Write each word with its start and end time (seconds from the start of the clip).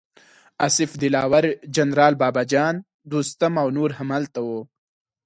اصف 0.67 0.89
دلاور، 1.01 1.45
جنرال 1.75 2.13
بابه 2.21 2.43
جان، 2.51 2.75
دوستم 3.11 3.53
او 3.61 3.67
نور 3.77 3.91
هم 3.97 4.09
هلته 4.15 4.39
وو. 4.47 4.59